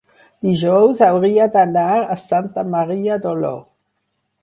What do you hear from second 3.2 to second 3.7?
d'Oló.